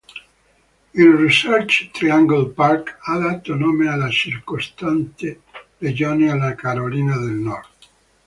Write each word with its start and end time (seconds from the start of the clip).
Il 0.95 1.11
Research 1.15 1.91
Triangle 1.93 2.49
Park 2.55 2.97
ha 3.01 3.19
dato 3.19 3.53
nome 3.53 3.87
alla 3.87 4.09
circostante 4.09 5.41
regione 5.77 6.25
della 6.25 6.55
Carolina 6.55 7.15
del 7.19 7.33
Nord. 7.33 7.69